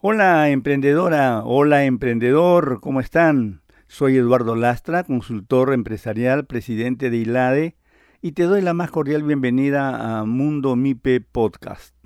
Hola 0.00 0.48
emprendedora, 0.50 1.42
hola 1.44 1.84
emprendedor, 1.84 2.78
¿cómo 2.80 3.00
están? 3.00 3.62
Soy 3.88 4.16
Eduardo 4.16 4.54
Lastra, 4.54 5.02
consultor 5.02 5.74
empresarial, 5.74 6.46
presidente 6.46 7.10
de 7.10 7.16
ILADE, 7.16 7.74
y 8.22 8.30
te 8.30 8.44
doy 8.44 8.62
la 8.62 8.74
más 8.74 8.92
cordial 8.92 9.24
bienvenida 9.24 10.20
a 10.20 10.24
Mundo 10.24 10.76
MIPE 10.76 11.22
Podcast. 11.22 11.96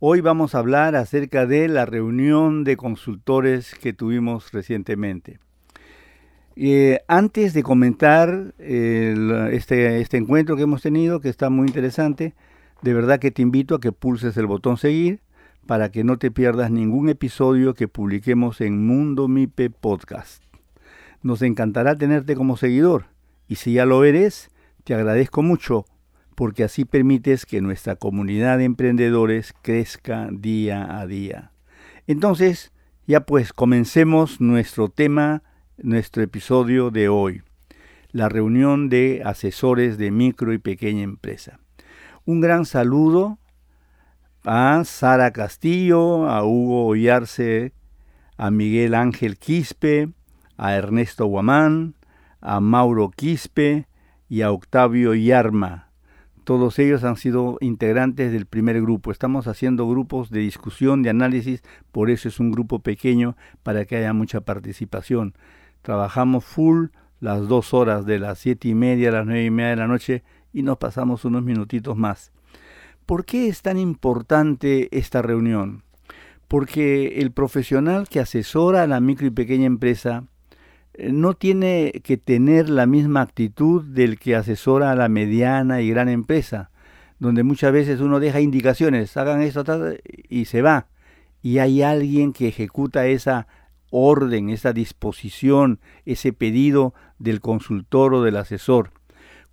Hoy 0.00 0.20
vamos 0.20 0.54
a 0.54 0.58
hablar 0.58 0.96
acerca 0.96 1.46
de 1.46 1.66
la 1.68 1.86
reunión 1.86 2.62
de 2.62 2.76
consultores 2.76 3.74
que 3.74 3.94
tuvimos 3.94 4.52
recientemente. 4.52 5.38
Eh, 6.56 7.00
antes 7.08 7.54
de 7.54 7.62
comentar 7.62 8.52
este, 8.58 10.02
este 10.02 10.18
encuentro 10.18 10.56
que 10.56 10.64
hemos 10.64 10.82
tenido, 10.82 11.20
que 11.20 11.30
está 11.30 11.48
muy 11.48 11.68
interesante, 11.68 12.34
de 12.82 12.92
verdad 12.92 13.18
que 13.18 13.30
te 13.30 13.40
invito 13.40 13.76
a 13.76 13.80
que 13.80 13.92
pulses 13.92 14.36
el 14.36 14.44
botón 14.44 14.76
seguir 14.76 15.23
para 15.66 15.90
que 15.90 16.04
no 16.04 16.18
te 16.18 16.30
pierdas 16.30 16.70
ningún 16.70 17.08
episodio 17.08 17.74
que 17.74 17.88
publiquemos 17.88 18.60
en 18.60 18.86
Mundo 18.86 19.28
Mipe 19.28 19.70
Podcast. 19.70 20.42
Nos 21.22 21.42
encantará 21.42 21.96
tenerte 21.96 22.36
como 22.36 22.56
seguidor 22.56 23.06
y 23.48 23.56
si 23.56 23.74
ya 23.74 23.86
lo 23.86 24.04
eres, 24.04 24.50
te 24.84 24.94
agradezco 24.94 25.42
mucho 25.42 25.86
porque 26.34 26.64
así 26.64 26.84
permites 26.84 27.46
que 27.46 27.60
nuestra 27.60 27.96
comunidad 27.96 28.58
de 28.58 28.64
emprendedores 28.64 29.54
crezca 29.62 30.28
día 30.30 30.98
a 31.00 31.06
día. 31.06 31.52
Entonces, 32.06 32.72
ya 33.06 33.20
pues 33.20 33.52
comencemos 33.52 34.40
nuestro 34.40 34.88
tema, 34.88 35.42
nuestro 35.78 36.22
episodio 36.22 36.90
de 36.90 37.08
hoy, 37.08 37.42
la 38.10 38.28
reunión 38.28 38.88
de 38.88 39.22
asesores 39.24 39.96
de 39.96 40.10
micro 40.10 40.52
y 40.52 40.58
pequeña 40.58 41.02
empresa. 41.02 41.58
Un 42.26 42.40
gran 42.40 42.66
saludo 42.66 43.38
a 44.44 44.82
Sara 44.84 45.30
Castillo, 45.32 46.28
a 46.28 46.44
Hugo 46.44 46.86
Ollarse, 46.86 47.72
a 48.36 48.50
Miguel 48.50 48.94
Ángel 48.94 49.38
Quispe, 49.38 50.10
a 50.58 50.74
Ernesto 50.74 51.26
Guamán, 51.26 51.94
a 52.42 52.60
Mauro 52.60 53.10
Quispe 53.10 53.88
y 54.28 54.42
a 54.42 54.52
Octavio 54.52 55.14
Yarma. 55.14 55.88
Todos 56.44 56.78
ellos 56.78 57.04
han 57.04 57.16
sido 57.16 57.56
integrantes 57.62 58.30
del 58.30 58.44
primer 58.44 58.82
grupo. 58.82 59.10
Estamos 59.10 59.46
haciendo 59.46 59.88
grupos 59.88 60.28
de 60.28 60.40
discusión, 60.40 61.02
de 61.02 61.08
análisis, 61.08 61.62
por 61.90 62.10
eso 62.10 62.28
es 62.28 62.38
un 62.38 62.50
grupo 62.50 62.80
pequeño 62.80 63.36
para 63.62 63.86
que 63.86 63.96
haya 63.96 64.12
mucha 64.12 64.42
participación. 64.42 65.32
Trabajamos 65.80 66.44
full 66.44 66.88
las 67.18 67.48
dos 67.48 67.72
horas 67.72 68.04
de 68.04 68.18
las 68.18 68.40
siete 68.40 68.68
y 68.68 68.74
media 68.74 69.08
a 69.08 69.12
las 69.12 69.26
nueve 69.26 69.44
y 69.46 69.50
media 69.50 69.70
de 69.70 69.76
la 69.76 69.86
noche 69.86 70.22
y 70.52 70.62
nos 70.62 70.76
pasamos 70.76 71.24
unos 71.24 71.42
minutitos 71.42 71.96
más. 71.96 72.30
¿Por 73.06 73.26
qué 73.26 73.48
es 73.48 73.60
tan 73.60 73.76
importante 73.76 74.88
esta 74.96 75.20
reunión? 75.20 75.82
Porque 76.48 77.20
el 77.20 77.32
profesional 77.32 78.08
que 78.08 78.20
asesora 78.20 78.82
a 78.82 78.86
la 78.86 79.00
micro 79.00 79.26
y 79.26 79.30
pequeña 79.30 79.66
empresa 79.66 80.24
eh, 80.94 81.12
no 81.12 81.34
tiene 81.34 82.00
que 82.02 82.16
tener 82.16 82.70
la 82.70 82.86
misma 82.86 83.20
actitud 83.20 83.84
del 83.84 84.18
que 84.18 84.36
asesora 84.36 84.90
a 84.90 84.96
la 84.96 85.10
mediana 85.10 85.82
y 85.82 85.90
gran 85.90 86.08
empresa, 86.08 86.70
donde 87.18 87.42
muchas 87.42 87.72
veces 87.72 88.00
uno 88.00 88.20
deja 88.20 88.40
indicaciones, 88.40 89.16
hagan 89.18 89.42
esto 89.42 89.64
y 90.30 90.46
se 90.46 90.62
va. 90.62 90.86
Y 91.42 91.58
hay 91.58 91.82
alguien 91.82 92.32
que 92.32 92.48
ejecuta 92.48 93.06
esa 93.06 93.46
orden, 93.90 94.48
esa 94.48 94.72
disposición, 94.72 95.78
ese 96.06 96.32
pedido 96.32 96.94
del 97.18 97.40
consultor 97.40 98.14
o 98.14 98.22
del 98.22 98.38
asesor. 98.38 98.92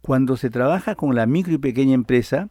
Cuando 0.02 0.38
se 0.38 0.50
trabaja 0.50 0.96
con 0.96 1.16
la 1.16 1.26
micro 1.26 1.54
y 1.54 1.58
pequeña 1.58 1.94
empresa, 1.94 2.50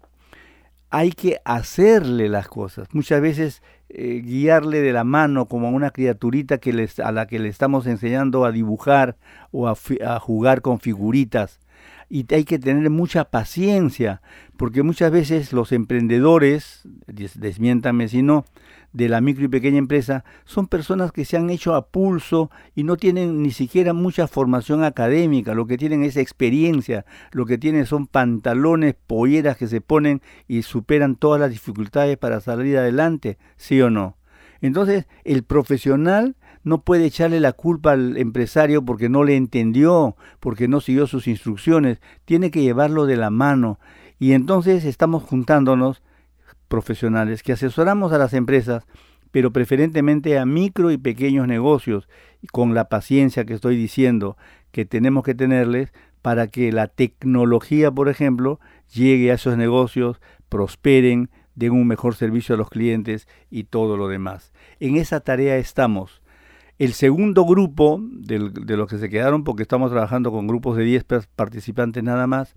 hay 0.90 1.12
que 1.12 1.40
hacerle 1.44 2.28
las 2.28 2.48
cosas. 2.48 2.88
Muchas 2.92 3.20
veces 3.20 3.62
eh, 3.88 4.22
guiarle 4.24 4.80
de 4.80 4.92
la 4.92 5.04
mano 5.04 5.46
como 5.46 5.68
a 5.68 5.70
una 5.70 5.90
criaturita 5.90 6.58
que 6.58 6.72
les, 6.72 6.98
a 6.98 7.12
la 7.12 7.26
que 7.26 7.38
le 7.38 7.48
estamos 7.48 7.86
enseñando 7.86 8.44
a 8.44 8.52
dibujar 8.52 9.16
o 9.52 9.68
a, 9.68 9.76
a 10.06 10.18
jugar 10.18 10.60
con 10.62 10.80
figuritas. 10.80 11.60
Y 12.08 12.26
hay 12.34 12.44
que 12.44 12.58
tener 12.58 12.90
mucha 12.90 13.24
paciencia, 13.24 14.20
porque 14.56 14.82
muchas 14.82 15.12
veces 15.12 15.52
los 15.52 15.72
emprendedores, 15.72 16.82
desmiéntame 17.06 18.08
si 18.08 18.22
no, 18.22 18.44
de 18.92 19.08
la 19.08 19.20
micro 19.20 19.44
y 19.44 19.48
pequeña 19.48 19.78
empresa 19.78 20.24
son 20.44 20.66
personas 20.66 21.12
que 21.12 21.24
se 21.24 21.36
han 21.36 21.50
hecho 21.50 21.74
a 21.74 21.86
pulso 21.86 22.50
y 22.74 22.82
no 22.82 22.96
tienen 22.96 23.42
ni 23.42 23.52
siquiera 23.52 23.92
mucha 23.92 24.26
formación 24.26 24.82
académica, 24.82 25.54
lo 25.54 25.66
que 25.66 25.78
tienen 25.78 26.02
es 26.02 26.16
experiencia, 26.16 27.04
lo 27.32 27.46
que 27.46 27.58
tienen 27.58 27.86
son 27.86 28.06
pantalones, 28.06 28.96
polleras 29.06 29.56
que 29.56 29.68
se 29.68 29.80
ponen 29.80 30.22
y 30.48 30.62
superan 30.62 31.16
todas 31.16 31.40
las 31.40 31.50
dificultades 31.50 32.16
para 32.16 32.40
salir 32.40 32.78
adelante, 32.78 33.38
sí 33.56 33.80
o 33.80 33.90
no. 33.90 34.16
Entonces, 34.60 35.06
el 35.24 35.42
profesional 35.42 36.36
no 36.62 36.82
puede 36.82 37.06
echarle 37.06 37.40
la 37.40 37.52
culpa 37.52 37.92
al 37.92 38.16
empresario 38.16 38.84
porque 38.84 39.08
no 39.08 39.24
le 39.24 39.36
entendió, 39.36 40.16
porque 40.40 40.68
no 40.68 40.80
siguió 40.80 41.06
sus 41.06 41.26
instrucciones, 41.26 42.00
tiene 42.24 42.50
que 42.50 42.62
llevarlo 42.62 43.06
de 43.06 43.16
la 43.16 43.30
mano. 43.30 43.78
Y 44.18 44.32
entonces 44.32 44.84
estamos 44.84 45.22
juntándonos 45.22 46.02
profesionales 46.68 47.42
que 47.42 47.52
asesoramos 47.52 48.12
a 48.12 48.18
las 48.18 48.34
empresas, 48.34 48.86
pero 49.30 49.52
preferentemente 49.52 50.38
a 50.38 50.46
micro 50.46 50.90
y 50.90 50.98
pequeños 50.98 51.46
negocios, 51.46 52.08
con 52.52 52.74
la 52.74 52.88
paciencia 52.88 53.44
que 53.44 53.54
estoy 53.54 53.76
diciendo 53.76 54.36
que 54.70 54.84
tenemos 54.84 55.24
que 55.24 55.34
tenerles 55.34 55.92
para 56.22 56.48
que 56.48 56.72
la 56.72 56.88
tecnología, 56.88 57.90
por 57.90 58.08
ejemplo, 58.08 58.60
llegue 58.92 59.30
a 59.30 59.34
esos 59.34 59.56
negocios, 59.56 60.20
prosperen, 60.48 61.30
den 61.54 61.72
un 61.72 61.86
mejor 61.86 62.14
servicio 62.14 62.54
a 62.54 62.58
los 62.58 62.70
clientes 62.70 63.28
y 63.50 63.64
todo 63.64 63.96
lo 63.96 64.08
demás. 64.08 64.52
En 64.78 64.96
esa 64.96 65.20
tarea 65.20 65.56
estamos. 65.56 66.19
El 66.80 66.94
segundo 66.94 67.44
grupo 67.44 68.00
de, 68.00 68.38
los 68.38 68.88
que 68.88 68.96
se 68.96 69.10
quedaron, 69.10 69.44
porque 69.44 69.62
estamos 69.62 69.90
trabajando 69.90 70.32
con 70.32 70.46
grupos 70.46 70.78
de 70.78 70.84
10 70.84 71.04
participantes 71.36 72.02
nada 72.02 72.26
más, 72.26 72.56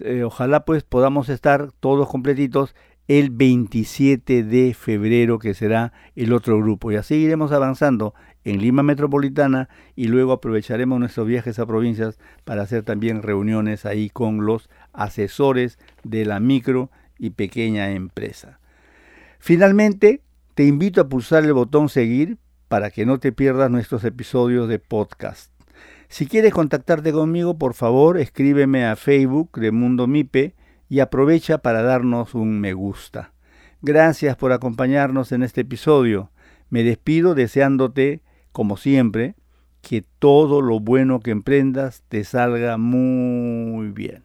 eh, 0.00 0.24
ojalá 0.24 0.64
pues 0.64 0.82
podamos 0.82 1.28
estar 1.28 1.70
todos 1.78 2.08
completitos 2.08 2.74
el 3.06 3.30
27 3.30 4.42
de 4.42 4.74
febrero, 4.74 5.38
que 5.38 5.54
será 5.54 5.92
el 6.16 6.32
otro 6.32 6.58
grupo. 6.58 6.90
Y 6.90 6.96
así 6.96 7.14
iremos 7.14 7.52
avanzando 7.52 8.12
en 8.42 8.60
Lima 8.60 8.82
Metropolitana 8.82 9.68
y 9.94 10.08
luego 10.08 10.32
aprovecharemos 10.32 10.98
nuestros 10.98 11.28
viajes 11.28 11.60
a 11.60 11.66
provincias 11.66 12.18
para 12.42 12.62
hacer 12.62 12.82
también 12.82 13.22
reuniones 13.22 13.86
ahí 13.86 14.10
con 14.10 14.44
los 14.46 14.68
asesores 14.92 15.78
de 16.02 16.24
la 16.24 16.40
micro 16.40 16.90
y 17.20 17.30
pequeña 17.30 17.92
empresa. 17.92 18.58
Finalmente, 19.38 20.22
te 20.56 20.64
invito 20.64 21.00
a 21.00 21.08
pulsar 21.08 21.44
el 21.44 21.52
botón 21.52 21.88
seguir 21.88 22.38
para 22.74 22.90
que 22.90 23.06
no 23.06 23.20
te 23.20 23.30
pierdas 23.30 23.70
nuestros 23.70 24.02
episodios 24.02 24.68
de 24.68 24.80
podcast. 24.80 25.52
Si 26.08 26.26
quieres 26.26 26.52
contactarte 26.52 27.12
conmigo, 27.12 27.56
por 27.56 27.72
favor, 27.72 28.18
escríbeme 28.18 28.84
a 28.84 28.96
Facebook 28.96 29.60
de 29.60 29.70
Mundo 29.70 30.08
Mipe 30.08 30.56
y 30.88 30.98
aprovecha 30.98 31.58
para 31.58 31.82
darnos 31.82 32.34
un 32.34 32.58
me 32.58 32.72
gusta. 32.72 33.32
Gracias 33.80 34.34
por 34.34 34.50
acompañarnos 34.50 35.30
en 35.30 35.44
este 35.44 35.60
episodio. 35.60 36.32
Me 36.68 36.82
despido 36.82 37.36
deseándote, 37.36 38.22
como 38.50 38.76
siempre, 38.76 39.36
que 39.80 40.04
todo 40.18 40.60
lo 40.60 40.80
bueno 40.80 41.20
que 41.20 41.30
emprendas 41.30 42.02
te 42.08 42.24
salga 42.24 42.76
muy 42.76 43.92
bien. 43.92 44.24